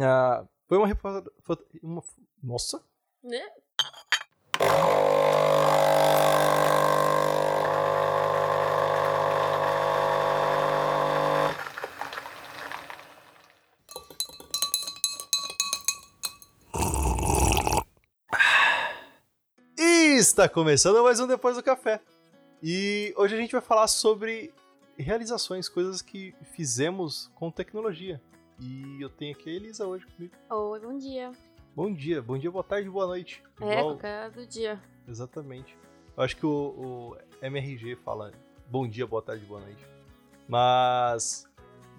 [0.00, 0.88] Ah, foi uma,
[1.82, 2.02] uma.
[2.42, 2.82] Nossa!
[3.22, 3.40] Né?
[20.16, 22.00] Está começando mais um Depois do Café.
[22.60, 24.52] E hoje a gente vai falar sobre
[24.98, 28.20] realizações, coisas que fizemos com tecnologia.
[28.58, 30.34] E eu tenho aqui a Elisa hoje comigo.
[30.50, 31.32] Oi, bom dia.
[31.74, 33.42] Bom dia, bom dia, boa tarde, boa noite.
[33.60, 33.84] É, Igual...
[33.94, 34.80] qualquer do dia.
[35.08, 35.76] Exatamente.
[36.16, 38.32] Eu acho que o, o MRG fala
[38.70, 39.84] bom dia, boa tarde, boa noite.
[40.48, 41.48] Mas,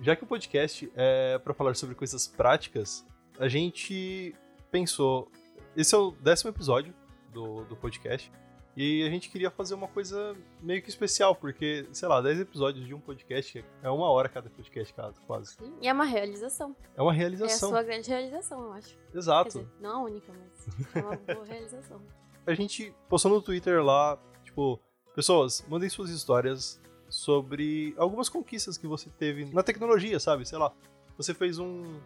[0.02, 3.06] já que o podcast é para falar sobre coisas práticas,
[3.38, 4.34] a gente
[4.72, 5.30] pensou.
[5.76, 6.94] Esse é o décimo episódio
[7.34, 8.32] do, do podcast.
[8.76, 12.86] E a gente queria fazer uma coisa meio que especial, porque, sei lá, 10 episódios
[12.86, 14.94] de um podcast é uma hora cada podcast,
[15.26, 15.56] quase.
[15.56, 16.76] Sim, e é uma realização.
[16.96, 17.70] É uma realização.
[17.70, 18.98] É a sua grande realização, eu acho.
[19.14, 19.60] Exato.
[19.60, 22.02] Dizer, não a única, mas é uma boa realização.
[22.46, 24.78] A gente postou no Twitter lá, tipo,
[25.16, 30.46] pessoas, mandem suas histórias sobre algumas conquistas que você teve na tecnologia, sabe?
[30.46, 30.74] Sei lá,
[31.18, 31.98] você fez um,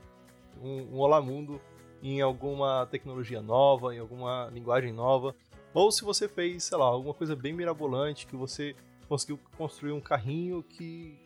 [0.61, 1.59] um, um Olá Mundo
[2.01, 5.35] em alguma tecnologia nova, em alguma linguagem nova,
[5.73, 8.75] ou se você fez, sei lá, alguma coisa bem mirabolante, que você
[9.07, 11.17] conseguiu construir um carrinho que,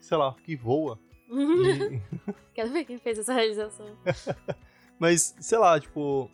[0.00, 0.98] sei lá, que voa.
[1.30, 2.00] e...
[2.54, 3.86] Quero ver quem fez essa realização.
[4.98, 6.30] Mas, sei lá, tipo,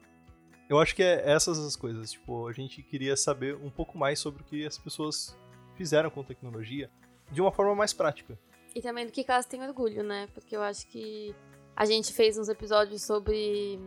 [0.69, 2.13] eu acho que é essas as coisas.
[2.13, 5.37] Tipo, a gente queria saber um pouco mais sobre o que as pessoas
[5.75, 6.91] fizeram com tecnologia
[7.31, 8.39] de uma forma mais prática.
[8.75, 10.29] E também do que elas têm orgulho, né?
[10.33, 11.35] Porque eu acho que
[11.77, 13.79] a gente fez uns episódios sobre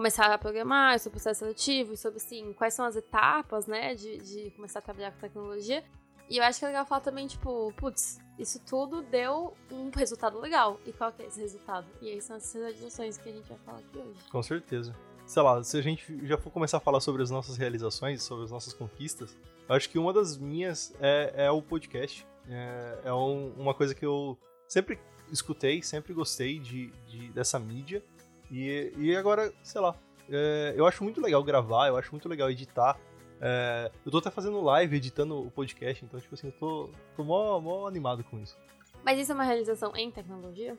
[0.00, 4.16] começar a programar, sobre o processo seletivo, sobre assim, quais são as etapas, né, de,
[4.16, 5.84] de começar a trabalhar com tecnologia.
[6.30, 10.40] E eu acho que é legal falar também, tipo, putz, isso tudo deu um resultado
[10.40, 10.80] legal.
[10.86, 11.86] E qual que é esse resultado?
[12.00, 14.18] E aí são essas realizações que a gente vai falar aqui hoje.
[14.30, 14.96] Com certeza.
[15.26, 18.44] Sei lá, se a gente já for começar a falar sobre as nossas realizações, sobre
[18.44, 19.36] as nossas conquistas,
[19.68, 22.26] eu acho que uma das minhas é, é o podcast.
[22.48, 24.98] É, é um, uma coisa que eu sempre
[25.30, 28.02] escutei, sempre gostei de, de dessa mídia.
[28.50, 29.94] E, e agora, sei lá,
[30.28, 32.98] é, eu acho muito legal gravar, eu acho muito legal editar.
[33.40, 37.24] É, eu tô até fazendo live, editando o podcast, então, tipo assim, eu tô, tô
[37.24, 38.56] mó, mó animado com isso.
[39.04, 40.76] Mas isso é uma realização em tecnologia?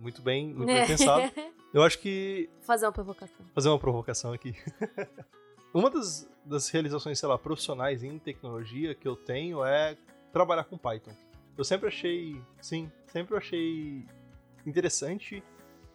[0.00, 1.32] Muito bem, muito bem pensado.
[1.72, 2.48] Eu acho que.
[2.62, 3.46] Fazer uma provocação.
[3.54, 4.54] Fazer uma provocação aqui.
[5.72, 9.96] uma das, das realizações, sei lá, profissionais em tecnologia que eu tenho é
[10.32, 11.12] trabalhar com Python.
[11.56, 14.04] Eu sempre achei, sim, sempre achei
[14.64, 15.42] interessante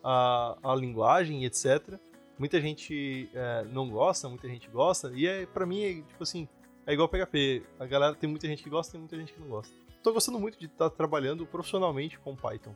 [0.04, 2.00] a, a linguagem, etc.
[2.38, 6.48] Muita gente é, não gosta, muita gente gosta, e é, pra mim, é, tipo assim,
[6.86, 7.64] é igual PHP.
[7.80, 9.74] A galera tem muita gente que gosta, tem muita gente que não gosta.
[10.02, 12.76] Tô gostando muito de estar tá trabalhando profissionalmente com Python.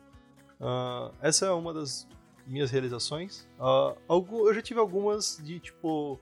[0.58, 2.08] Uh, essa é uma das
[2.46, 3.46] minhas realizações.
[3.58, 6.18] Uh, eu já tive algumas de tipo.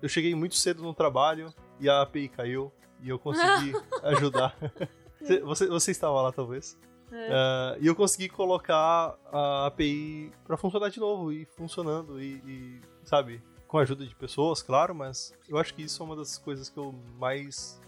[0.00, 3.72] Eu cheguei muito cedo no trabalho e a API caiu e eu consegui
[4.02, 4.56] ajudar.
[5.44, 6.76] Você, você estava lá, talvez.
[7.12, 7.28] É.
[7.28, 12.80] Uh, e eu consegui colocar a API para funcionar de novo e funcionando e, e,
[13.04, 16.38] sabe, com a ajuda de pessoas, claro, mas eu acho que isso é uma das
[16.38, 17.80] coisas que eu mais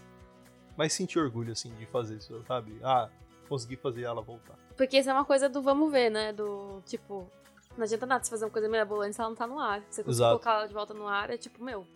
[0.77, 2.77] mais senti orgulho assim de fazer, sabe?
[2.83, 3.09] Ah,
[3.47, 4.57] consegui fazer ela voltar.
[4.75, 6.33] Porque isso é uma coisa do vamos ver, né?
[6.33, 7.29] Do tipo,
[7.77, 9.81] não adianta nada você fazer uma coisa mirabolante se ela não tá no ar.
[9.89, 11.87] Você conseguir colocar ela de volta no ar, é tipo, meu,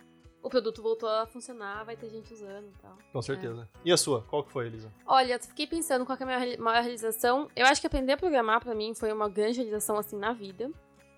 [0.42, 2.98] o produto voltou a funcionar, vai ter gente usando e tal.
[3.12, 3.68] Com certeza.
[3.76, 3.80] É.
[3.86, 4.22] E a sua?
[4.24, 4.92] Qual que foi, Elisa?
[5.06, 7.50] Olha, eu fiquei pensando qual que é a minha maior realização.
[7.56, 10.72] Eu acho que aprender a programar para mim foi uma grande realização, assim, na vida.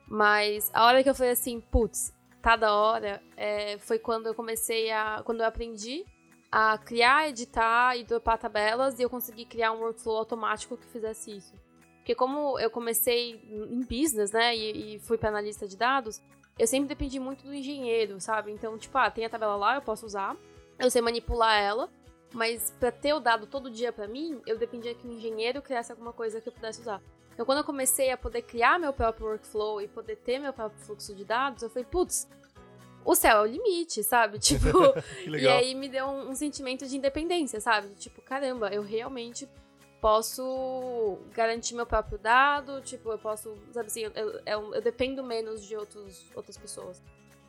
[0.07, 4.33] Mas a hora que eu falei assim, putz, tá da hora, é, foi quando eu
[4.33, 5.21] comecei a...
[5.23, 6.05] Quando eu aprendi
[6.51, 11.37] a criar, editar e dropar tabelas e eu consegui criar um workflow automático que fizesse
[11.37, 11.53] isso.
[11.97, 16.21] Porque como eu comecei em business, né, e, e fui para analista de dados,
[16.61, 18.51] eu sempre dependi muito do engenheiro, sabe?
[18.51, 20.37] Então, tipo, ah, tem a tabela lá, eu posso usar,
[20.77, 21.89] eu sei manipular ela,
[22.31, 25.91] mas para ter o dado todo dia para mim, eu dependia que o engenheiro criasse
[25.91, 27.01] alguma coisa que eu pudesse usar.
[27.33, 30.79] Então, quando eu comecei a poder criar meu próprio workflow e poder ter meu próprio
[30.85, 32.29] fluxo de dados, eu falei, putz,
[33.03, 34.37] o céu é o limite, sabe?
[34.39, 34.67] Tipo,
[35.35, 37.87] e aí me deu um, um, sentimento de independência, sabe?
[37.95, 39.49] Tipo, caramba, eu realmente
[40.01, 45.63] posso garantir meu próprio dado, tipo, eu posso, sabe assim, eu, eu, eu dependo menos
[45.63, 47.01] de outros, outras pessoas.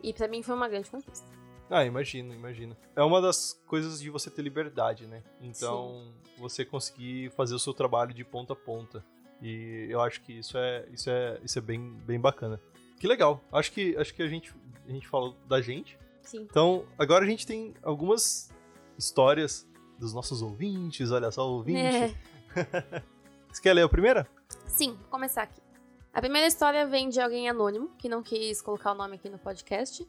[0.03, 1.27] E para mim foi uma grande conquista.
[1.71, 2.77] Ah, imagino, imagino.
[2.95, 5.23] É uma das coisas de você ter liberdade, né?
[5.41, 6.41] Então, Sim.
[6.43, 9.03] você conseguir fazer o seu trabalho de ponta a ponta.
[9.41, 12.61] E eu acho que isso é, isso é, isso é bem, bem bacana.
[13.01, 13.43] Que legal.
[13.51, 14.55] Acho que, acho que a, gente,
[14.87, 15.99] a gente falou da gente.
[16.21, 16.43] Sim.
[16.43, 18.53] Então, agora a gente tem algumas
[18.99, 19.67] histórias
[19.99, 21.11] dos nossos ouvintes.
[21.11, 21.81] Olha só, ouvinte.
[21.81, 22.15] É.
[23.53, 24.27] Você quer ler a primeira?
[24.67, 25.61] Sim, vou começar aqui.
[26.13, 29.39] A primeira história vem de alguém anônimo, que não quis colocar o nome aqui no
[29.39, 30.05] podcast,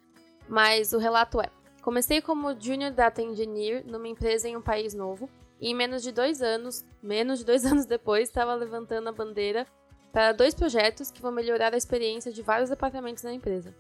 [0.48, 1.50] mas o relato é:
[1.82, 5.30] Comecei como Junior Data Engineer numa empresa em um país novo,
[5.60, 9.68] e em menos de dois anos, menos de dois anos depois, estava levantando a bandeira
[10.12, 13.76] para dois projetos que vão melhorar a experiência de vários departamentos da empresa.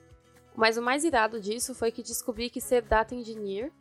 [0.55, 3.71] Mas o mais irado disso foi que descobri que ser Data Engineer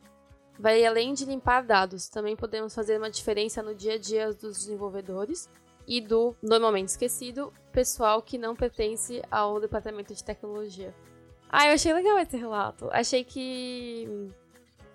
[0.59, 4.59] vai além de limpar dados, também podemos fazer uma diferença no dia a dia dos
[4.59, 5.49] desenvolvedores
[5.87, 10.95] e do, normalmente esquecido, pessoal que não pertence ao departamento de tecnologia.
[11.49, 12.89] Ah, eu achei legal esse relato.
[12.93, 14.09] Achei que.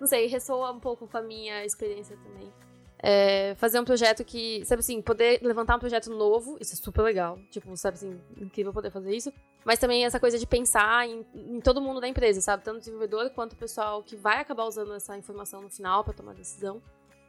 [0.00, 2.52] Não sei, ressoa um pouco com a minha experiência também.
[3.00, 7.02] É, fazer um projeto que, sabe assim, poder levantar um projeto novo, isso é super
[7.02, 7.38] legal.
[7.50, 9.32] Tipo, sabe assim, incrível poder fazer isso.
[9.64, 12.64] Mas também essa coisa de pensar em, em todo mundo da empresa, sabe?
[12.64, 16.12] Tanto o desenvolvedor quanto o pessoal que vai acabar usando essa informação no final para
[16.12, 16.82] tomar decisão.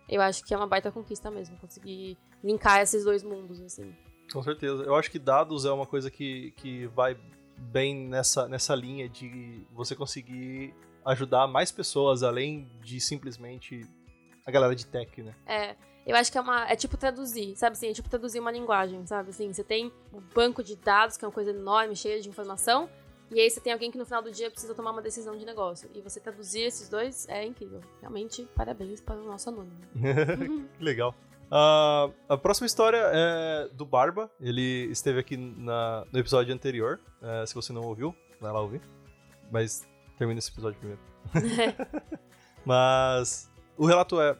[0.07, 3.95] Eu acho que é uma baita conquista mesmo, conseguir linkar esses dois mundos, assim.
[4.33, 4.83] Com certeza.
[4.83, 7.15] Eu acho que dados é uma coisa que, que vai
[7.57, 10.73] bem nessa, nessa linha de você conseguir
[11.05, 13.85] ajudar mais pessoas além de simplesmente
[14.49, 15.33] a galera de tech, né?
[15.45, 15.75] É.
[16.05, 16.67] Eu acho que é uma.
[16.67, 17.89] É tipo traduzir, sabe assim?
[17.89, 19.29] É tipo traduzir uma linguagem, sabe?
[19.29, 22.89] Assim, você tem um banco de dados, que é uma coisa enorme, cheia de informação,
[23.31, 25.45] e aí você tem alguém que no final do dia precisa tomar uma decisão de
[25.45, 25.89] negócio.
[25.93, 27.81] E você traduzir esses dois é incrível.
[28.01, 29.77] Realmente, parabéns para o nosso anônimo.
[30.77, 31.13] que legal.
[31.45, 34.31] Uh, a próxima história é do Barba.
[34.41, 36.99] Ele esteve aqui na, no episódio anterior.
[37.21, 38.81] Uh, se você não ouviu, vai lá ouvir.
[39.51, 39.87] Mas
[40.17, 41.01] termina esse episódio primeiro.
[42.65, 44.37] Mas o relato é: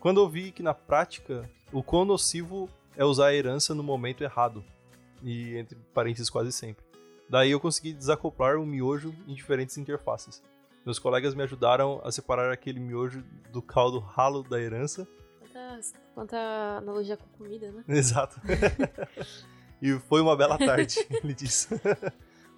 [0.00, 4.22] quando eu vi que na prática o quão nocivo é usar a herança no momento
[4.22, 4.64] errado.
[5.22, 6.84] E entre parênteses, quase sempre.
[7.28, 10.42] Daí eu consegui desacoplar o miojo em diferentes interfaces.
[10.84, 13.22] Meus colegas me ajudaram a separar aquele miojo
[13.52, 15.06] do caldo ralo da herança.
[15.38, 15.80] Quanta,
[16.14, 16.36] quanta
[16.78, 17.84] analogia com comida, né?
[17.88, 18.40] Exato.
[19.80, 21.68] e foi uma bela tarde, ele disse.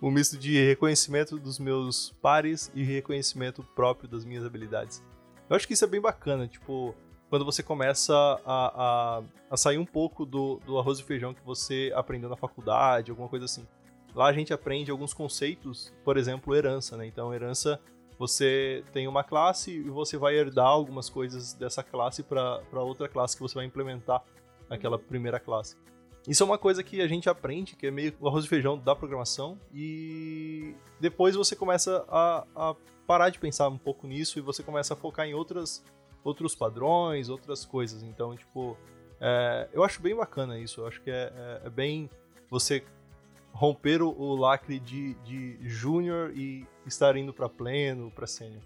[0.01, 5.03] um misto de reconhecimento dos meus pares e reconhecimento próprio das minhas habilidades.
[5.53, 6.95] Eu acho que isso é bem bacana, tipo,
[7.29, 11.45] quando você começa a, a, a sair um pouco do, do arroz e feijão que
[11.45, 13.69] você aprendeu na faculdade, alguma coisa assim.
[14.15, 17.07] Lá a gente aprende alguns conceitos, por exemplo, herança, né?
[17.07, 17.79] Então, herança,
[18.19, 23.37] você tem uma classe e você vai herdar algumas coisas dessa classe para outra classe
[23.37, 24.25] que você vai implementar
[24.71, 25.77] naquela primeira classe.
[26.27, 28.79] Isso é uma coisa que a gente aprende, que é meio o arroz e feijão
[28.79, 32.75] da programação, e depois você começa a, a
[33.13, 35.85] parar de pensar um pouco nisso e você começa a focar em outras,
[36.25, 38.03] outros padrões, outras coisas.
[38.03, 38.75] Então, tipo,
[39.21, 40.81] é, eu acho bem bacana isso.
[40.81, 42.09] Eu acho que é, é, é bem
[42.49, 42.83] você
[43.53, 48.63] romper o, o lacre de, de júnior e estar indo para pleno, para sênior.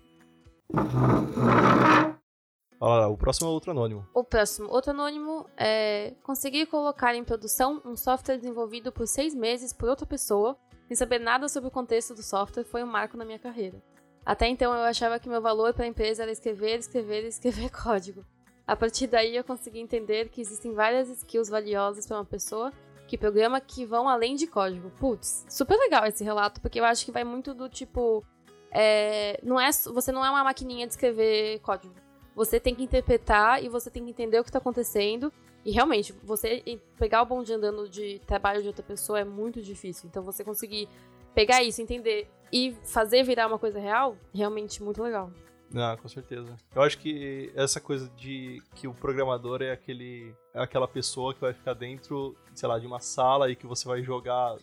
[2.78, 4.06] Olha lá, o próximo é outro anônimo.
[4.14, 9.72] O próximo, outro anônimo é conseguir colocar em produção um software desenvolvido por seis meses
[9.72, 10.56] por outra pessoa,
[10.86, 13.82] sem saber nada sobre o contexto do software, foi um marco na minha carreira.
[14.26, 18.24] Até então eu achava que meu valor para a empresa era escrever, escrever escrever código.
[18.66, 22.72] A partir daí eu consegui entender que existem várias skills valiosas para uma pessoa
[23.06, 24.90] que programa que vão além de código.
[24.98, 28.24] Putz, super legal esse relato, porque eu acho que vai muito do tipo.
[28.72, 31.94] É, não é, você não é uma maquininha de escrever código.
[32.34, 35.32] Você tem que interpretar e você tem que entender o que está acontecendo.
[35.64, 36.62] E realmente, você
[36.98, 40.08] pegar o bonde andando de trabalho de outra pessoa é muito difícil.
[40.08, 40.88] Então você conseguir
[41.36, 45.30] pegar isso, entender e fazer virar uma coisa real, realmente muito legal.
[45.74, 46.56] Ah, com certeza.
[46.74, 51.40] Eu acho que essa coisa de que o programador é aquele é aquela pessoa que
[51.40, 54.56] vai ficar dentro, sei lá, de uma sala e que você vai jogar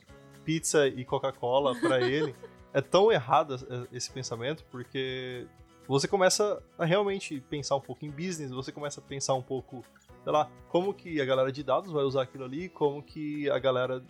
[0.44, 2.34] pizza e Coca-Cola para ele.
[2.74, 3.56] é tão errado
[3.92, 5.46] esse pensamento porque
[5.88, 9.84] você começa a realmente pensar um pouco em business, você começa a pensar um pouco,
[10.24, 13.60] sei lá, como que a galera de dados vai usar aquilo ali, como que a
[13.60, 14.04] galera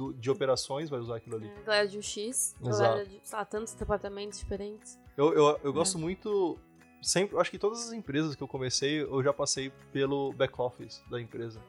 [0.00, 1.48] do, de operações vai usar aquilo ali.
[1.48, 4.98] É, galera de UX, galera de sei lá, tantos departamentos diferentes.
[5.14, 6.00] Eu, eu, eu gosto é.
[6.00, 6.58] muito.
[7.02, 11.02] Sempre, acho que todas as empresas que eu comecei, eu já passei pelo back office
[11.10, 11.60] da empresa.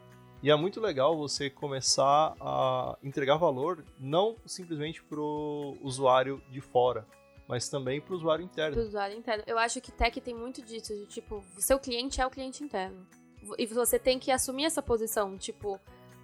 [0.41, 7.05] E é muito legal você começar a entregar valor não simplesmente pro usuário de fora,
[7.47, 8.73] mas também pro usuário interno.
[8.73, 9.43] Pro usuário interno.
[9.45, 13.05] Eu acho que tech tem muito disso, de tipo, seu cliente é o cliente interno.
[13.57, 15.79] E você tem que assumir essa posição, tipo,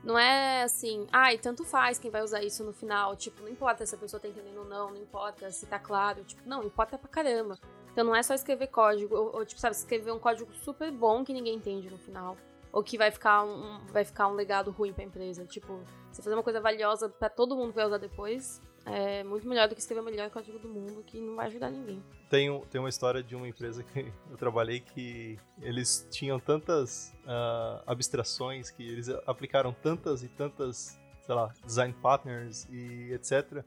[0.07, 3.13] não é assim, ai, tanto faz quem vai usar isso no final.
[3.17, 6.23] Tipo, não importa se a pessoa tá entendendo ou não, não importa se tá claro.
[6.23, 7.59] Tipo, não, importa pra caramba.
[7.91, 11.25] Então não é só escrever código, ou, ou tipo, sabe, escrever um código super bom
[11.25, 12.37] que ninguém entende no final.
[12.71, 15.45] Ou que vai ficar um, vai ficar um legado ruim pra empresa.
[15.45, 19.47] Tipo, você fazer uma coisa valiosa para todo mundo que vai usar depois, é muito
[19.47, 22.03] melhor do que escrever o melhor código do mundo, que não vai ajudar ninguém.
[22.29, 27.83] Tem, tem uma história de uma empresa que eu trabalhei que eles tinham tantas uh,
[27.85, 33.63] abstrações, que eles aplicaram tantas e tantas sei lá, design partners e etc.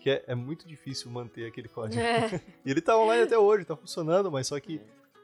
[0.00, 2.02] Que é, é muito difícil manter aquele código.
[2.02, 2.42] É.
[2.66, 4.80] e ele tá online até hoje, tá funcionando, mas só que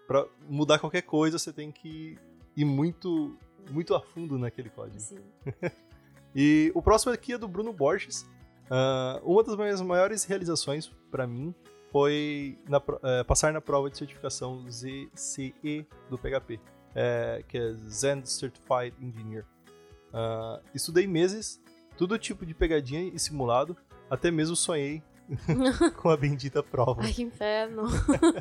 [0.07, 2.17] para mudar qualquer coisa você tem que
[2.57, 3.37] ir muito,
[3.71, 5.01] muito a fundo naquele código.
[5.01, 5.19] Sim.
[6.35, 8.25] e o próximo aqui é do Bruno Borges.
[8.71, 11.55] Uh, uma das minhas maiores realizações para mim
[11.93, 16.59] foi na, uh, passar na prova de certificação ZCE do PHP,
[16.95, 19.45] é, que é Zen Certified Engineer.
[20.13, 21.61] Uh, estudei meses,
[21.97, 23.77] todo tipo de pegadinha e simulado,
[24.11, 25.03] até mesmo sonhei
[26.01, 27.03] com a bendita prova.
[27.03, 27.85] Ai, que inferno.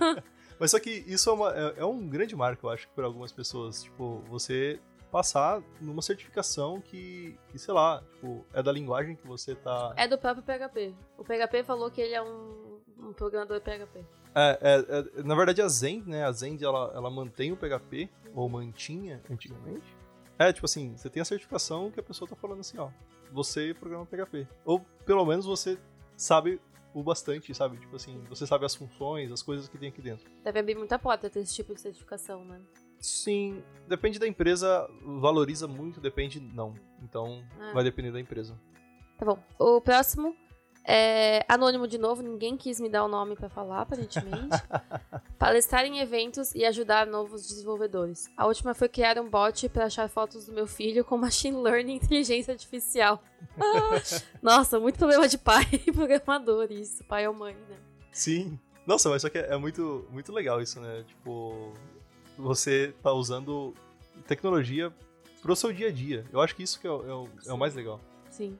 [0.60, 3.32] Mas só que isso é, uma, é, é, um grande marco, eu acho, para algumas
[3.32, 3.84] pessoas.
[3.84, 4.80] Tipo, você
[5.14, 9.94] passar numa certificação que, que, sei lá, tipo, é da linguagem que você tá.
[9.96, 10.96] É do próprio PHP.
[11.16, 14.04] O PHP falou que ele é um, um programador PHP.
[14.34, 16.26] É, é, é, na verdade a Zend, né?
[16.26, 19.86] A Zend ela, ela mantém o PHP, ou mantinha antigamente.
[20.40, 22.90] É, tipo assim, você tem a certificação que a pessoa tá falando assim, ó,
[23.32, 24.48] você programa PHP.
[24.66, 25.78] Ou pelo menos você
[26.18, 26.60] sabe
[26.92, 27.78] o bastante, sabe?
[27.78, 30.28] Tipo assim, você sabe as funções, as coisas que tem aqui dentro.
[30.44, 32.60] Deve abrir muita porta ter esse tipo de certificação, né?
[33.04, 36.74] Sim, depende da empresa, valoriza muito, depende não.
[37.02, 37.74] Então, ah.
[37.74, 38.58] vai depender da empresa.
[39.18, 39.38] Tá bom.
[39.60, 40.34] O próximo
[40.88, 44.56] é anônimo de novo, ninguém quis me dar o nome para falar, aparentemente.
[45.38, 48.32] Palestrar em eventos e ajudar novos desenvolvedores.
[48.38, 51.96] A última foi criar um bot para achar fotos do meu filho com machine learning
[51.96, 53.22] e inteligência artificial.
[54.42, 57.76] Nossa, muito problema de pai e programador isso, pai ou mãe, né?
[58.14, 58.58] Sim.
[58.88, 61.04] Nossa, mas só que é muito, muito legal isso, né?
[61.06, 61.74] Tipo,
[62.38, 63.74] você tá usando
[64.28, 64.92] tecnologia
[65.42, 66.26] pro seu dia a dia.
[66.32, 68.00] Eu acho que isso que é, é, o, é o mais legal.
[68.30, 68.58] Sim.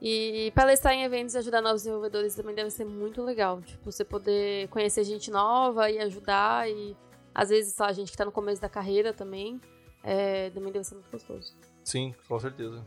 [0.00, 3.60] E palestrar em eventos e ajudar novos desenvolvedores também deve ser muito legal.
[3.60, 6.70] Tipo, você poder conhecer gente nova e ajudar.
[6.70, 6.96] E
[7.34, 9.60] às vezes, só a gente que tá no começo da carreira também.
[10.02, 11.54] É, também deve ser muito gostoso.
[11.84, 12.82] Sim, com certeza.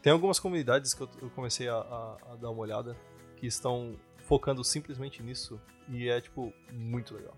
[0.00, 2.96] Tem algumas comunidades que eu comecei a, a, a dar uma olhada
[3.36, 5.60] que estão focando simplesmente nisso.
[5.90, 7.36] E é, tipo, muito legal.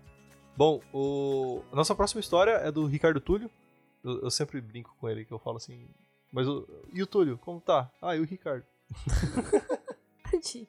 [0.59, 1.63] Bom, o...
[1.71, 3.49] a nossa próxima história é do Ricardo Túlio.
[4.03, 5.87] Eu, eu sempre brinco com ele, que eu falo assim.
[6.33, 6.67] Mas o...
[6.91, 7.89] E o Túlio, como tá?
[8.01, 8.65] Ah, e o Ricardo?
[10.29, 10.67] Tadinho.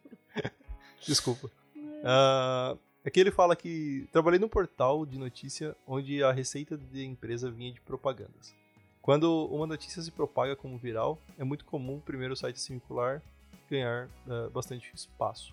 [1.05, 1.51] Desculpa.
[1.75, 7.51] Uh, aqui ele fala que trabalhei num portal de notícia onde a receita da empresa
[7.51, 8.55] vinha de propagandas.
[9.03, 13.21] Quando uma notícia se propaga como viral, é muito comum o primeiro site circular
[13.69, 15.53] ganhar uh, bastante espaço.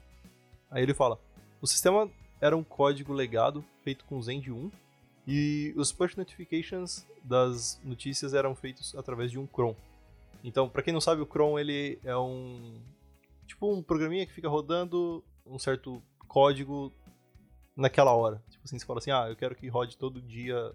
[0.69, 1.19] Aí ele fala:
[1.59, 2.07] o sistema
[2.39, 4.71] era um código legado feito com Zend 1
[5.27, 9.75] e os push notifications das notícias eram feitos através de um cron.
[10.43, 12.79] Então, para quem não sabe, o Chrome ele é um
[13.45, 16.91] tipo um programinha que fica rodando um certo código
[17.75, 18.41] naquela hora.
[18.49, 20.73] Tipo assim, você fala assim: "Ah, eu quero que rode todo dia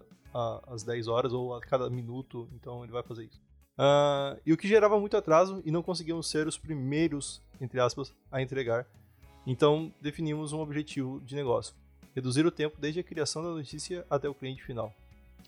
[0.67, 3.41] às 10 horas ou a cada minuto", então ele vai fazer isso.
[3.73, 8.13] Uh, e o que gerava muito atraso e não conseguíamos ser os primeiros, entre aspas,
[8.31, 8.85] a entregar.
[9.45, 11.75] Então definimos um objetivo de negócio:
[12.15, 14.93] reduzir o tempo desde a criação da notícia até o cliente final,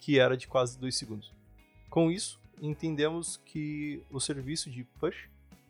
[0.02, 1.34] que era de quase 2 segundos.
[1.90, 5.30] Com isso, entendemos que o serviço de push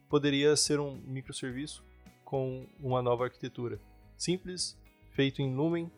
[0.09, 1.83] poderia ser um microserviço
[2.23, 3.79] com uma nova arquitetura
[4.17, 4.77] simples,
[5.11, 5.91] feito em Lumen,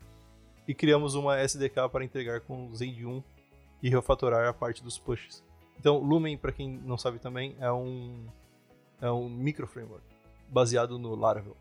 [0.68, 3.24] e criamos uma SDK para entregar com Zend 1
[3.82, 5.44] e refatorar a parte dos pushes.
[5.80, 8.26] Então, Lumen, para quem não sabe também, é um
[9.00, 10.04] é um microframework
[10.50, 11.56] baseado no Laravel.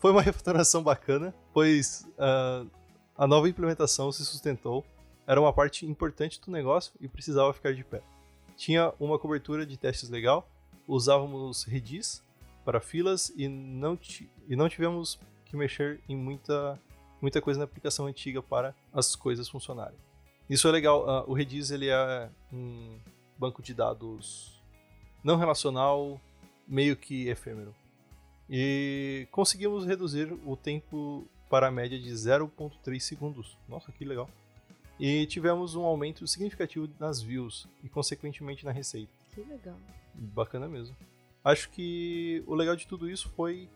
[0.00, 2.68] Foi uma refatoração bacana, pois uh,
[3.16, 4.84] a nova implementação se sustentou,
[5.26, 8.02] era uma parte importante do negócio e precisava ficar de pé
[8.60, 10.46] tinha uma cobertura de testes legal,
[10.86, 12.22] usávamos Redis
[12.62, 13.98] para filas e não,
[14.46, 16.78] e não tivemos que mexer em muita,
[17.22, 19.96] muita coisa na aplicação antiga para as coisas funcionarem.
[20.48, 22.98] Isso é legal, uh, o Redis ele é um
[23.38, 24.62] banco de dados
[25.24, 26.20] não relacional,
[26.68, 27.74] meio que efêmero.
[28.50, 33.56] E conseguimos reduzir o tempo para a média de 0.3 segundos.
[33.68, 34.28] Nossa, que legal.
[34.98, 39.12] E tivemos um aumento significativo nas views e, consequentemente, na receita.
[39.32, 39.76] Que legal.
[40.14, 40.96] Bacana mesmo.
[41.44, 43.68] Acho que o legal de tudo isso foi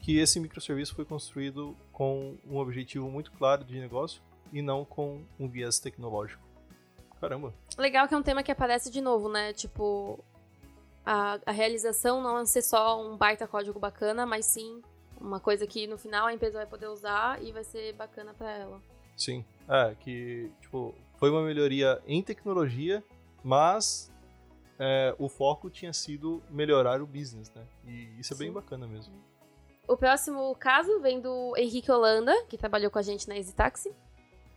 [0.00, 4.20] que esse microserviço foi construído com um objetivo muito claro de negócio
[4.52, 6.42] e não com um viés tecnológico.
[7.20, 7.54] Caramba.
[7.78, 9.52] Legal que é um tema que aparece de novo, né?
[9.52, 10.22] Tipo,
[11.04, 14.82] a, a realização não é ser só um baita código bacana, mas sim
[15.20, 18.50] uma coisa que no final a empresa vai poder usar e vai ser bacana para
[18.50, 18.82] ela.
[19.16, 19.44] Sim.
[19.68, 23.04] É, que, tipo, foi uma melhoria em tecnologia,
[23.44, 24.10] mas
[24.78, 27.62] é, o foco tinha sido melhorar o business, né?
[27.86, 28.44] E isso é Sim.
[28.44, 29.12] bem bacana mesmo.
[29.86, 33.92] O próximo caso vem do Henrique Holanda, que trabalhou com a gente na EasyTaxi.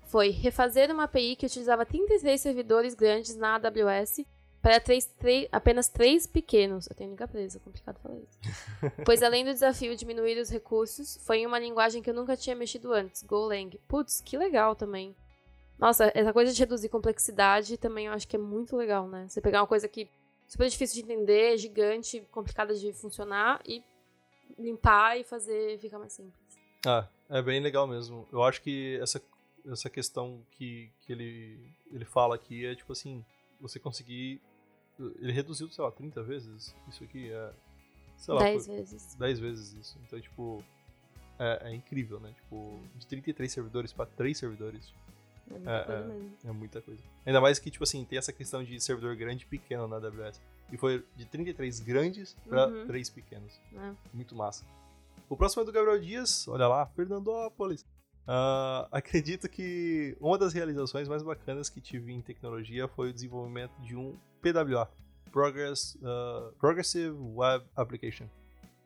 [0.05, 4.23] Foi refazer uma API que utilizava 33 servidores grandes na AWS
[4.63, 6.88] para três, três, apenas três pequenos.
[6.88, 8.39] Eu tenho língua presa, é complicado falar isso.
[9.05, 12.38] pois além do desafio de diminuir os recursos, foi em uma linguagem que eu nunca
[12.38, 13.77] tinha mexido antes, Golang.
[13.89, 15.13] Putz, que legal também.
[15.77, 19.27] Nossa, essa coisa de reduzir complexidade também eu acho que é muito legal, né?
[19.27, 20.10] Você pegar uma coisa que
[20.48, 23.84] super difícil de entender, gigante, complicada de funcionar e
[24.58, 26.41] limpar e fazer ficar mais simples.
[26.86, 28.25] Ah, é bem legal mesmo.
[28.32, 29.22] Eu acho que essa,
[29.70, 31.60] essa questão que, que ele,
[31.91, 33.25] ele fala aqui é tipo assim,
[33.60, 34.41] você conseguir
[35.00, 37.31] ele reduziu, sei lá, 30 vezes isso aqui.
[37.31, 37.53] É,
[38.17, 38.43] sei lá.
[38.43, 39.15] 10 vezes.
[39.15, 40.00] 10 vezes isso.
[40.05, 40.63] Então, tipo,
[41.39, 42.33] é, é, incrível, né?
[42.33, 44.93] Tipo, de 33 servidores para 3 servidores.
[45.50, 46.38] É muita, é, coisa mesmo.
[46.45, 47.01] é muita coisa.
[47.25, 50.41] Ainda mais que, tipo assim, tem essa questão de servidor grande e pequeno na AWS.
[50.71, 52.88] E foi de 33 grandes para uhum.
[52.88, 53.59] 3 pequenos.
[53.75, 53.93] É.
[54.13, 54.65] Muito massa.
[55.29, 57.85] O próximo é do Gabriel Dias, olha lá, Fernandópolis.
[58.27, 63.73] Uh, acredito que uma das realizações mais bacanas que tive em tecnologia foi o desenvolvimento
[63.81, 64.89] de um PWA,
[65.31, 68.27] Progress, uh, Progressive Web Application.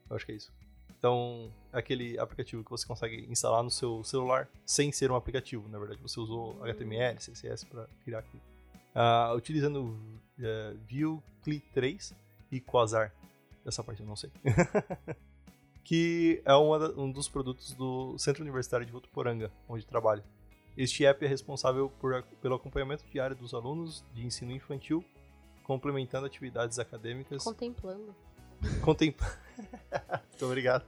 [0.10, 0.51] Eu acho que é isso.
[0.98, 5.67] Então, é aquele aplicativo que você consegue instalar no seu celular sem ser um aplicativo,
[5.70, 6.01] na verdade.
[6.01, 8.41] Você usou HTML, CSS para criar aquilo.
[8.96, 12.15] Uh, utilizando uh, Vue, Cli 3
[12.51, 13.13] e Quasar.
[13.63, 14.32] Essa parte eu não sei.
[15.88, 20.22] que é uma, um dos produtos do Centro Universitário de Votuporanga, onde trabalho.
[20.75, 25.01] Este app é responsável por, pelo acompanhamento diário dos alunos de ensino infantil,
[25.63, 27.41] complementando atividades acadêmicas.
[27.41, 28.13] Contemplando.
[28.84, 29.25] Contempla...
[30.29, 30.86] Muito obrigado.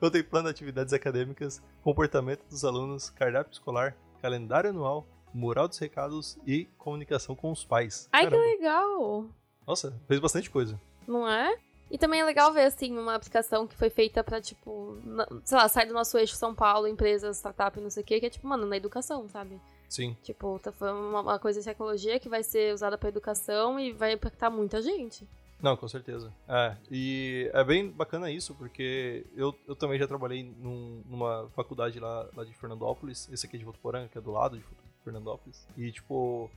[0.00, 7.36] Contemplando atividades acadêmicas, comportamento dos alunos, cardápio escolar, calendário anual, mural dos recados e comunicação
[7.36, 8.08] com os pais.
[8.12, 8.42] Ai, Caramba.
[8.42, 9.26] que legal!
[9.64, 10.80] Nossa, fez bastante coisa.
[11.06, 11.56] Não é?
[11.90, 15.58] E também é legal ver, assim, uma aplicação que foi feita pra, tipo, na, sei
[15.58, 18.30] lá, sair do nosso eixo São Paulo, empresas, startup, não sei o quê, que é,
[18.30, 19.60] tipo, mano, na educação, sabe?
[19.88, 20.16] Sim.
[20.22, 24.12] Tipo, tá uma, uma coisa de tecnologia que vai ser usada pra educação e vai
[24.12, 25.26] impactar muita gente.
[25.60, 26.32] Não, com certeza.
[26.48, 31.98] É, e é bem bacana isso, porque eu, eu também já trabalhei num, numa faculdade
[31.98, 34.64] lá, lá de Fernandópolis, esse aqui é de Votuporanga, que é do lado de
[35.04, 36.48] Fernandópolis, e, tipo,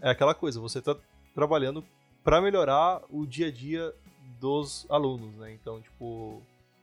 [0.00, 0.96] é aquela coisa, você tá
[1.34, 1.84] trabalhando
[2.24, 3.94] para melhorar o dia a dia
[4.40, 5.52] dos alunos, né?
[5.52, 6.42] Então, tipo,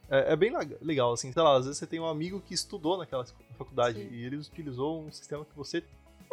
[0.10, 0.52] é, é, bem
[0.82, 3.26] legal, assim, sei lá, às vezes você tem um amigo que estudou naquela
[3.58, 4.10] faculdade Sim.
[4.12, 5.84] e ele utilizou um sistema que você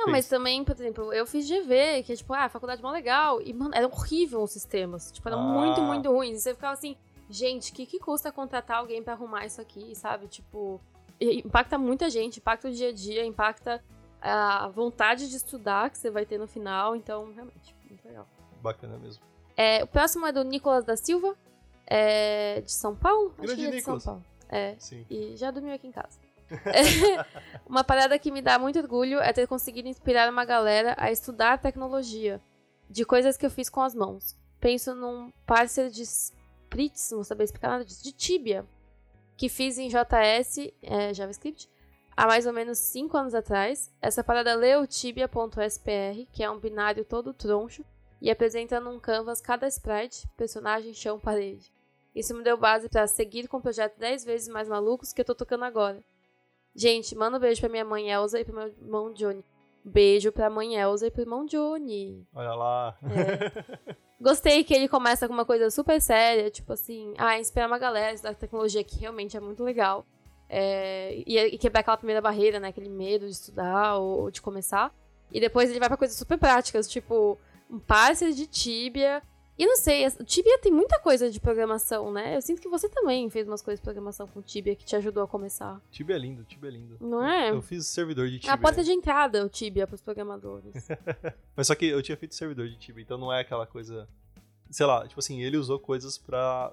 [0.00, 3.40] não, mas também, por exemplo, eu fiz GV, que é tipo, ah, faculdade mó legal.
[3.42, 5.12] E, mano, era horrível os sistemas.
[5.12, 5.42] Tipo, eram ah.
[5.42, 6.38] muito, muito ruins.
[6.38, 6.96] E você ficava assim,
[7.28, 10.26] gente, o que, que custa contratar alguém para arrumar isso aqui, sabe?
[10.26, 10.80] Tipo,
[11.20, 13.84] impacta muita gente, impacta o dia a dia, impacta
[14.22, 16.96] a vontade de estudar que você vai ter no final.
[16.96, 18.26] Então, realmente, muito legal.
[18.62, 19.29] Bacana mesmo.
[19.60, 21.36] É, o próximo é do Nicolas da Silva,
[21.86, 23.34] é, de São Paulo?
[23.36, 24.02] Grande Acho que é de Nicolas.
[24.02, 24.26] São Paulo.
[24.48, 25.04] É, Sim.
[25.10, 26.18] e já dormiu aqui em casa.
[27.68, 31.58] uma parada que me dá muito orgulho é ter conseguido inspirar uma galera a estudar
[31.58, 32.40] tecnologia,
[32.88, 34.34] de coisas que eu fiz com as mãos.
[34.58, 38.64] Penso num parceiro de Spritz, não vou saber explicar nada disso, de Tibia,
[39.36, 41.68] que fiz em JS, é, JavaScript,
[42.16, 43.92] há mais ou menos 5 anos atrás.
[44.00, 47.84] Essa parada leu tibia.spr, que é um binário todo troncho,
[48.20, 51.72] e apresenta num canvas cada sprite, personagem, chão, parede.
[52.14, 55.34] Isso me deu base para seguir com projetos 10 vezes mais malucos que eu tô
[55.34, 56.02] tocando agora.
[56.74, 59.44] Gente, manda um beijo pra minha mãe Elza e pro meu irmão Johnny.
[59.84, 62.26] Beijo pra mãe Elza e pro irmão Johnny.
[62.34, 62.98] Olha lá.
[63.02, 63.96] É.
[64.20, 68.16] Gostei que ele começa com uma coisa super séria, tipo assim, ah, inspirar uma galera
[68.18, 70.04] da tecnologia que realmente é muito legal.
[70.48, 72.68] É, e, e quebrar aquela primeira barreira, né?
[72.68, 74.92] Aquele medo de estudar ou, ou de começar.
[75.32, 77.38] E depois ele vai para coisas super práticas, tipo,
[77.70, 79.22] um parser de Tibia.
[79.56, 82.34] E não sei, o Tibia tem muita coisa de programação, né?
[82.34, 85.22] Eu sinto que você também fez umas coisas de programação com Tibia que te ajudou
[85.22, 85.78] a começar.
[85.90, 86.96] Tibia é lindo, Tibia é lindo.
[86.98, 87.50] Não é?
[87.50, 88.54] Eu fiz servidor de Tibia.
[88.54, 90.72] A porta de entrada, o Tibia, pros programadores.
[91.54, 94.08] Mas só que eu tinha feito servidor de Tibia, então não é aquela coisa.
[94.70, 96.72] Sei lá, tipo assim, ele usou coisas pra,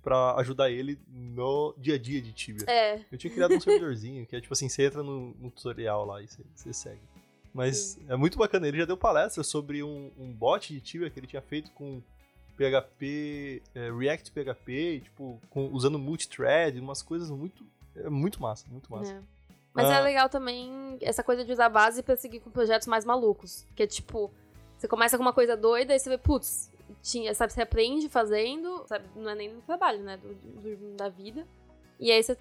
[0.00, 2.64] pra ajudar ele no dia a dia de Tibia.
[2.68, 3.04] É.
[3.10, 6.22] Eu tinha criado um servidorzinho, que é tipo assim, você entra no, no tutorial lá
[6.22, 7.00] e você, você segue.
[7.52, 8.68] Mas é muito bacana.
[8.68, 12.00] Ele já deu palestra sobre um, um bot de Tibia que ele tinha feito com
[12.56, 17.64] PHP, é, React PHP, tipo, com, usando multithread, umas coisas muito.
[17.96, 19.12] É muito massa, muito massa.
[19.12, 19.20] É.
[19.72, 19.98] Mas é ah.
[19.98, 23.66] é legal também essa coisa de usar base pra seguir com projetos mais malucos.
[23.74, 24.30] Que é tipo,
[24.76, 26.70] você começa com uma coisa doida e você vê, putz,
[27.02, 31.08] tinha, sabe, você aprende fazendo, sabe, não é nem no trabalho, né, do, do da
[31.08, 31.46] vida.
[31.98, 32.36] E aí você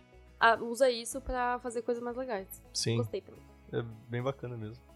[0.61, 2.47] usa isso para fazer coisas mais legais.
[2.73, 2.97] Sim.
[2.97, 3.41] Gostei também.
[3.71, 4.88] É bem bacana mesmo.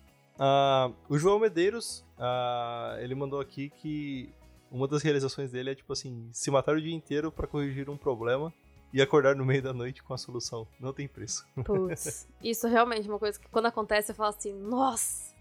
[0.43, 4.29] Uh, o João Medeiros, uh, ele mandou aqui que
[4.69, 7.95] uma das realizações dele é tipo assim, se matar o dia inteiro para corrigir um
[7.95, 8.53] problema
[8.91, 10.67] e acordar no meio da noite com a solução.
[10.77, 11.47] Não tem preço.
[11.63, 15.34] Putz, isso realmente é uma coisa que quando acontece eu falo assim, nossa,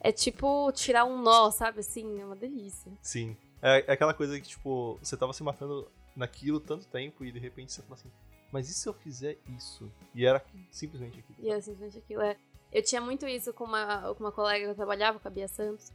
[0.00, 1.78] é tipo tirar um nó, sabe?
[1.78, 2.90] Assim, é uma delícia.
[3.00, 3.36] Sim.
[3.62, 7.38] É, é aquela coisa que, tipo, você tava se matando naquilo tanto tempo e de
[7.38, 8.10] repente você fala assim,
[8.50, 9.90] mas e se eu fizer isso?
[10.14, 11.38] E era simplesmente aquilo.
[11.38, 12.36] E era simplesmente aquilo, é.
[12.72, 15.48] Eu tinha muito isso com uma, com uma colega que eu trabalhava, com a Bia
[15.48, 15.90] Santos.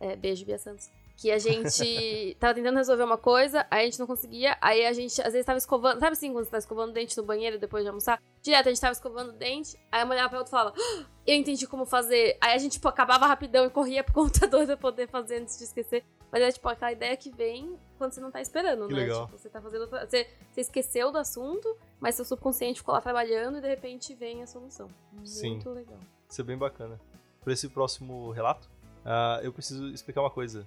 [0.00, 0.90] É, beijo, Bia Santos.
[1.16, 4.92] Que a gente tava tentando resolver uma coisa, aí a gente não conseguia, aí a
[4.92, 5.98] gente às vezes tava escovando.
[6.00, 8.20] Sabe assim, quando você tá escovando o dente no banheiro depois de almoçar?
[8.42, 11.34] Direto, a gente tava escovando o dente, aí a mulher pra outra falava, ah, eu
[11.34, 12.36] entendi como fazer.
[12.40, 15.64] Aí a gente, tipo, acabava rapidão e corria pro computador pra poder fazer antes de
[15.64, 16.04] esquecer.
[16.30, 19.00] Mas é tipo aquela ideia que vem quando você não tá esperando, Que né?
[19.00, 19.26] legal.
[19.26, 19.82] Tipo, você tá fazendo.
[19.82, 24.14] outra- Você, você esqueceu do assunto, mas seu subconsciente ficou lá trabalhando e de repente
[24.14, 24.88] vem a solução.
[25.24, 25.50] Sim.
[25.52, 25.98] Muito legal.
[26.28, 27.00] Isso é bem bacana.
[27.42, 28.68] Para esse próximo relato,
[29.04, 30.66] ah, eu preciso explicar uma coisa.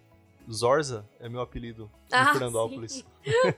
[0.52, 2.92] Zorza é meu apelido em Ah, Fernandópolis.
[2.94, 3.04] sim.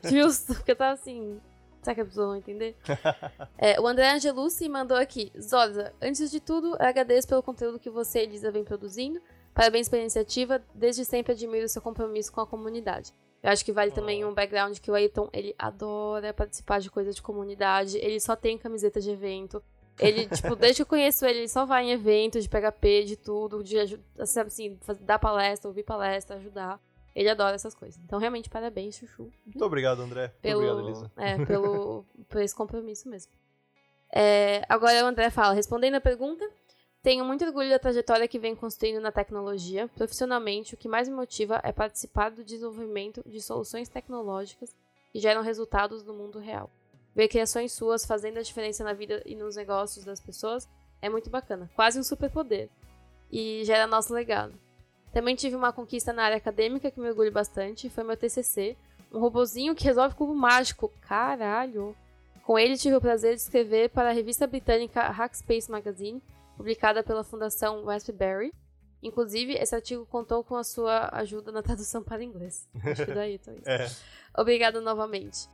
[0.09, 1.39] Justo, porque eu tava assim.
[1.81, 2.75] Será que as pessoas vão entender?
[3.57, 5.31] É, o André Angelucci mandou aqui.
[5.39, 9.21] Zosa, antes de tudo, agradeço pelo conteúdo que você e Elisa vem produzindo.
[9.53, 10.61] Parabéns pela iniciativa.
[10.73, 13.13] Desde sempre admiro o seu compromisso com a comunidade.
[13.43, 14.29] Eu acho que vale também Oh.
[14.29, 17.97] um background que o Ayrton, ele adora participar de coisas de comunidade.
[17.97, 19.63] Ele só tem camiseta de evento.
[19.99, 23.15] Ele, tipo, desde que eu conheço ele, ele só vai em eventos de PHP, de
[23.17, 23.77] tudo, de
[24.19, 26.79] assim, faz- dar palestra, ouvir palestra, ajudar.
[27.15, 27.99] Ele adora essas coisas.
[28.05, 29.29] Então, realmente, parabéns, Chuchu.
[29.45, 30.27] Muito obrigado, André.
[30.27, 31.11] Muito Pelo, obrigado, Elisa.
[31.17, 33.31] É, pelo, por esse compromisso mesmo.
[34.13, 36.47] É, agora o André fala, respondendo a pergunta,
[37.03, 39.87] tenho muito orgulho da trajetória que vem construindo na tecnologia.
[39.95, 44.75] Profissionalmente, o que mais me motiva é participar do desenvolvimento de soluções tecnológicas
[45.11, 46.69] que geram resultados no mundo real.
[47.15, 50.69] Ver criações suas fazendo a diferença na vida e nos negócios das pessoas
[51.01, 51.69] é muito bacana.
[51.75, 52.69] Quase um superpoder.
[53.31, 54.53] E gera nosso legado.
[55.11, 57.89] Também tive uma conquista na área acadêmica que me orgulho bastante.
[57.89, 58.77] Foi meu TCC,
[59.11, 60.91] um robozinho que resolve cubo mágico.
[61.01, 61.95] Caralho!
[62.43, 66.21] Com ele tive o prazer de escrever para a revista britânica Hackspace Magazine,
[66.61, 68.53] publicada pela Fundação Raspberry.
[69.01, 72.69] Inclusive, esse artigo contou com a sua ajuda na tradução para inglês.
[72.83, 73.49] Acho que daí, isso.
[73.65, 73.89] É,
[74.39, 75.49] Obrigada novamente.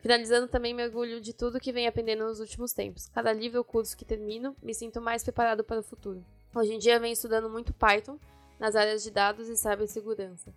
[0.00, 3.08] Finalizando também me orgulho de tudo que venho aprendendo nos últimos tempos.
[3.08, 6.22] Cada livro ou curso que termino, me sinto mais preparado para o futuro.
[6.54, 8.18] Hoje em dia venho estudando muito Python
[8.58, 10.52] nas áreas de dados e cibersegurança.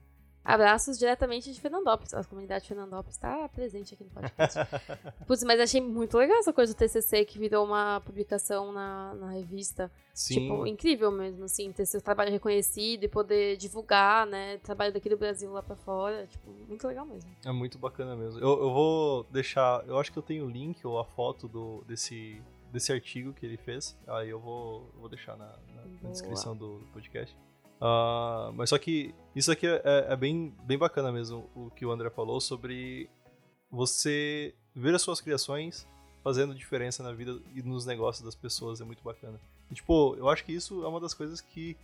[0.45, 2.13] Abraços diretamente de Fernandópolis.
[2.13, 4.59] A comunidade de Fernandópolis está presente aqui no podcast.
[5.25, 9.31] Putz, mas achei muito legal essa coisa do TCC que virou uma publicação na, na
[9.31, 9.89] revista.
[10.13, 10.33] sim.
[10.41, 15.15] Tipo, incrível mesmo, assim, ter seu trabalho reconhecido e poder divulgar, né, trabalho daqui do
[15.17, 16.27] Brasil lá pra fora.
[16.27, 17.29] Tipo, muito legal mesmo.
[17.45, 18.39] É muito bacana mesmo.
[18.41, 19.83] Eu, eu vou deixar.
[19.87, 23.45] Eu acho que eu tenho o link ou a foto do, desse, desse artigo que
[23.45, 23.97] ele fez.
[24.07, 27.33] Aí eu vou, vou deixar na, na- na descrição do podcast.
[27.85, 31.85] Ah, mas só que isso aqui é, é- é bem, bem bacana mesmo, o que
[31.85, 33.09] o André falou sobre
[33.69, 35.85] você ver as suas criações
[36.23, 38.79] fazendo diferença na vida e nos negócios das pessoas.
[38.79, 39.37] É muito bacana.
[39.69, 41.75] E, tipo, eu acho que isso é uma das coisas que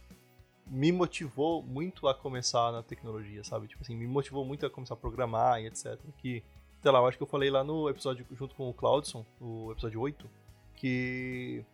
[0.65, 3.67] me motivou muito a começar na tecnologia, sabe?
[3.67, 5.99] Tipo assim, me motivou muito a começar a programar e etc.
[6.19, 6.41] Que,
[6.81, 9.73] sei lá, eu acho que eu falei lá no episódio junto com o Claudson, o
[9.73, 10.29] episódio 8,
[10.75, 11.65] que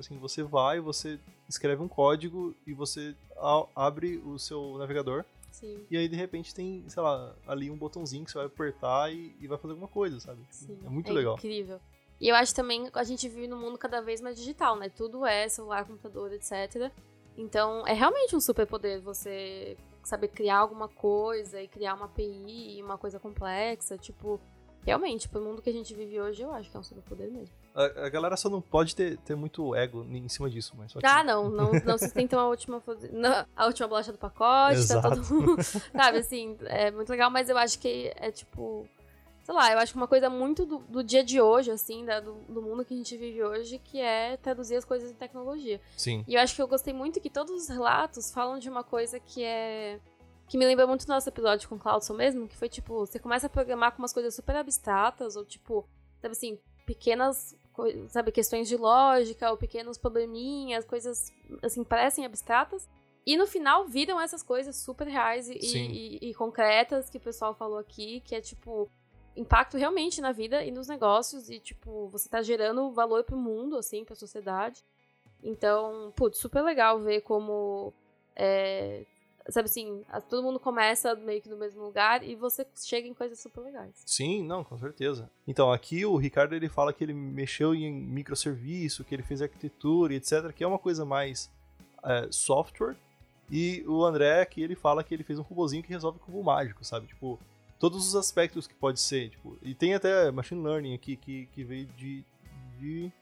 [0.00, 3.14] assim, você vai, você escreve um código e você
[3.74, 5.84] abre o seu navegador Sim.
[5.90, 9.34] e aí de repente tem, sei lá, ali um botãozinho que você vai apertar e,
[9.40, 10.40] e vai fazer alguma coisa, sabe?
[10.50, 11.34] Sim, É muito legal.
[11.34, 11.80] incrível.
[12.20, 14.90] E eu acho também que a gente vive num mundo cada vez mais digital, né?
[14.90, 16.92] Tudo é celular, computador, etc.
[17.36, 22.82] Então, é realmente um superpoder você saber criar alguma coisa e criar uma API e
[22.82, 23.96] uma coisa complexa.
[23.96, 24.38] Tipo,
[24.84, 27.54] realmente, pro mundo que a gente vive hoje, eu acho que é um superpoder mesmo.
[27.74, 30.98] A, a galera só não pode ter, ter muito ego em cima disso, mas só
[30.98, 31.06] que...
[31.06, 35.02] Ah, não, não, não se tentam a última, não, a última bolacha do pacote, Exato.
[35.02, 35.56] tá todo mundo.
[35.62, 38.86] Sabe, assim, é muito legal, mas eu acho que é tipo.
[39.44, 42.20] Sei lá, eu acho que uma coisa muito do, do dia de hoje, assim, da-
[42.20, 45.80] do, do mundo que a gente vive hoje, que é traduzir as coisas em tecnologia.
[45.96, 46.24] Sim.
[46.28, 49.18] E eu acho que eu gostei muito que todos os relatos falam de uma coisa
[49.18, 49.98] que é.
[50.46, 53.18] que me lembra muito do nosso episódio com o Claudson mesmo, que foi tipo, você
[53.18, 55.88] começa a programar com umas coisas super abstratas, ou tipo,
[56.20, 56.58] sabe assim,
[56.94, 57.56] pequenas,
[58.08, 62.88] sabe, questões de lógica, ou pequenos probleminhas, coisas assim, parecem abstratas.
[63.24, 67.20] E no final viram essas coisas super reais e, e- e- e concretas que o
[67.20, 68.90] pessoal falou aqui, que é tipo.
[69.36, 73.78] Impacto realmente na vida e nos negócios, e tipo, você tá gerando valor pro mundo,
[73.78, 74.82] assim, pra sociedade.
[75.42, 77.92] Então, putz, super legal ver como.
[78.34, 79.04] é,
[79.50, 83.38] sabe assim, todo mundo começa meio que no mesmo lugar e você chega em coisas
[83.40, 83.94] super legais.
[84.04, 85.30] Sim, não, com certeza.
[85.46, 90.14] Então, aqui o Ricardo ele fala que ele mexeu em microserviço, que ele fez arquitetura
[90.14, 91.50] etc, que é uma coisa mais
[92.04, 92.96] é, software.
[93.50, 96.84] E o André aqui ele fala que ele fez um robozinho que resolve cubo mágico,
[96.84, 97.08] sabe?
[97.08, 97.38] Tipo,
[97.78, 101.64] todos os aspectos que pode ser, tipo, e tem até machine learning aqui que, que
[101.64, 102.24] veio de
[102.80, 103.12] de,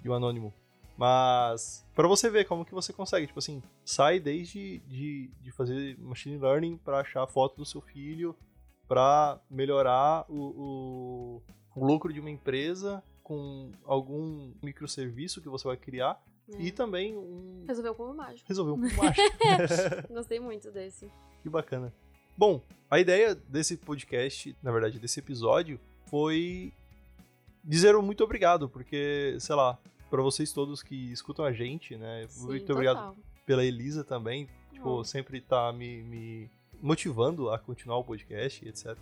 [0.00, 0.54] de um anônimo.
[0.96, 5.98] Mas para você ver como que você consegue, tipo assim, sai desde de, de fazer
[5.98, 8.34] machine learning para achar a foto do seu filho,
[8.86, 11.42] para melhorar o, o,
[11.74, 16.22] o, lucro de uma empresa com algum microserviço que você vai criar.
[16.52, 16.60] É.
[16.60, 17.64] E também um.
[17.66, 18.46] Resolveu o cubo mágico.
[18.46, 20.12] Resolveu o cubo mágico.
[20.12, 21.10] Gostei muito desse.
[21.42, 21.92] Que bacana.
[22.36, 26.72] Bom, a ideia desse podcast, na verdade, desse episódio, foi
[27.62, 29.78] dizer um muito obrigado, porque, sei lá,
[30.14, 32.24] para vocês todos que escutam a gente, né?
[32.28, 32.76] Sim, muito total.
[32.76, 35.04] obrigado pela Elisa também, tipo, Oh.
[35.04, 36.50] sempre tá me, me
[36.80, 38.96] motivando a continuar o podcast, etc.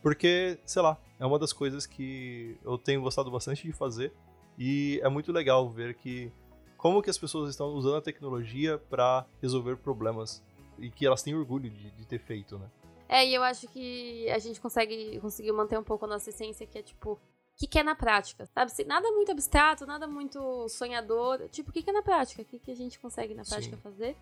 [0.00, 4.12] Porque, sei lá, é uma das coisas que eu tenho gostado bastante de fazer
[4.56, 6.30] e é muito legal ver que
[6.76, 10.40] como que as pessoas estão usando a tecnologia para resolver problemas
[10.78, 12.70] e que elas têm orgulho de, de ter feito, né?
[13.08, 16.64] É, e eu acho que a gente consegue conseguiu manter um pouco a nossa essência,
[16.64, 17.18] que é tipo,
[17.54, 18.46] o que, que é na prática?
[18.46, 18.70] Sabe?
[18.72, 21.48] Assim, Nada muito abstrato, nada muito sonhador.
[21.50, 22.42] Tipo, o que, que é na prática?
[22.42, 23.82] O que, que a gente consegue na prática Sim.
[23.82, 24.16] fazer?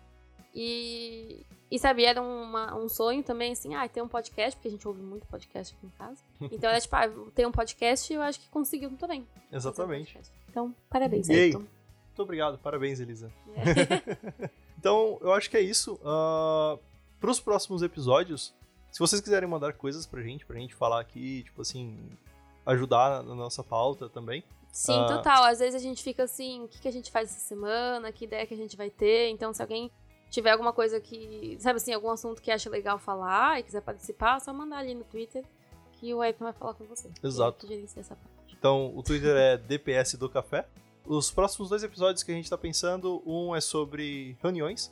[0.55, 4.71] E, e sabe, era uma- um sonho também, assim, ah, ter um podcast, porque a
[4.71, 6.21] gente ouve muito podcast aqui em casa.
[6.51, 9.21] Então era tipo, ah, ter um podcast e eu acho que conseguiu também.
[9.51, 10.13] um Exatamente.
[10.13, 10.31] podcast.
[10.49, 11.33] Então, parabéns, E?
[11.33, 11.59] Ayrton.
[11.59, 13.31] Muito obrigado, parabéns, Elisa.
[13.55, 14.49] É.
[14.83, 15.97] Então, eu acho que é isso.
[17.19, 18.53] para os próximos episódios,
[18.91, 21.97] se vocês quiserem mandar coisas pra gente, pra gente falar aqui, tipo assim,
[22.65, 24.43] ajudar na nossa pauta também.
[24.71, 25.17] Sim, Ah.
[25.17, 25.43] total.
[25.43, 28.25] Às vezes a gente fica assim, o que, que a gente faz essa semana, que
[28.25, 29.29] ideia que a gente vai ter.
[29.29, 29.91] Então, se alguém
[30.31, 34.37] tiver alguma coisa que, sabe assim, algum assunto que acha legal falar e quiser participar,
[34.37, 35.45] é só mandar ali no Twitter
[35.93, 37.09] que o Ayrton vai falar com você.
[37.23, 37.67] Exato.
[38.57, 40.65] Então, o Twitter é DPS do Café.
[41.05, 44.91] Os próximos dois episódios que a gente tá pensando, um é sobre reuniões.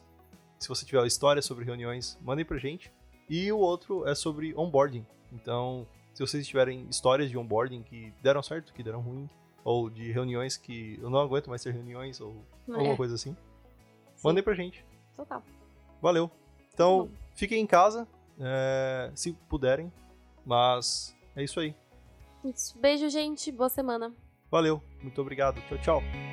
[0.60, 2.92] Se você tiver história sobre reuniões, mandem pra gente.
[3.30, 5.06] E o outro é sobre onboarding.
[5.32, 5.88] Então,
[6.22, 9.30] vocês tiverem histórias de onboarding que deram certo, que deram ruim,
[9.64, 12.36] ou de reuniões que eu não aguento mais ter reuniões, ou
[12.68, 13.36] alguma É, coisa assim,
[14.16, 14.84] sim, mandem pra gente.
[15.16, 15.44] Total.
[16.02, 16.32] Valeu.
[16.74, 17.18] Então, Tá bom.
[17.36, 18.08] fiquem em casa,
[18.40, 19.92] é, se puderem.
[20.46, 21.76] Mas é isso aí.
[22.44, 22.78] Isso.
[22.80, 23.52] Beijo, gente.
[23.52, 24.12] Boa semana.
[24.50, 24.82] Valeu.
[25.02, 25.62] Muito obrigado.
[25.68, 26.31] Tchau, tchau.